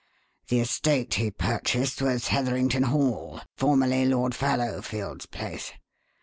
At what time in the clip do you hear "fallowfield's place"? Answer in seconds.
4.33-5.73